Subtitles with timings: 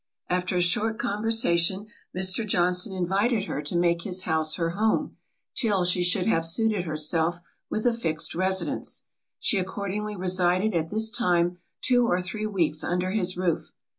[0.31, 1.85] After a short conversation,
[2.17, 2.43] Mr.
[2.43, 5.15] Johnson invited her to make his house her home,
[5.55, 7.39] till she should have suited herself
[7.69, 9.03] with a fixed residence.
[9.39, 13.73] She accordingly resided at this time two or three weeks under his roof.